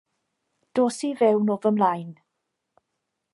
Dos 0.79 0.97
i 1.09 1.11
fewn 1.19 1.51
o 1.57 1.59
fy 1.67 1.73
mlaen. 1.77 2.09